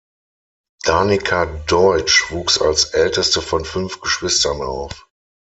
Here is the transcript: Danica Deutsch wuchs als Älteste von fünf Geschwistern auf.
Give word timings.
Danica 0.83 1.45
Deutsch 1.67 2.31
wuchs 2.31 2.59
als 2.59 2.85
Älteste 2.85 3.39
von 3.39 3.65
fünf 3.65 4.01
Geschwistern 4.01 4.63
auf. 4.63 5.07